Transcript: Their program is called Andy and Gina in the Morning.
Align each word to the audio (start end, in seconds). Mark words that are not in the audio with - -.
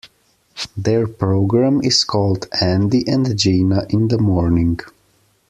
Their 0.75 1.05
program 1.05 1.81
is 1.83 2.03
called 2.03 2.47
Andy 2.59 3.03
and 3.07 3.37
Gina 3.37 3.85
in 3.91 4.07
the 4.07 4.17
Morning. 4.17 4.79